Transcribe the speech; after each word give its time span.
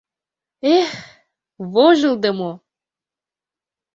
Эх, 0.75 0.91
вожылдымо! 1.71 2.51